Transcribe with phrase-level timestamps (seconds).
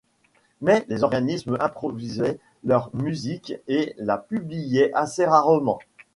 [0.61, 5.77] Mais les organistes improvisaient leur musique et la publiaient assez rarement.